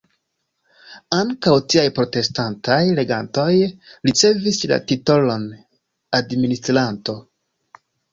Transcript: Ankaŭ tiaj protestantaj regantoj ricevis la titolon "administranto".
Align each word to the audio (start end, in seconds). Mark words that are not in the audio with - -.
Ankaŭ 1.15 1.51
tiaj 1.73 1.83
protestantaj 1.97 2.77
regantoj 2.99 3.51
ricevis 4.11 4.61
la 4.73 4.79
titolon 4.93 5.45
"administranto". 6.21 7.17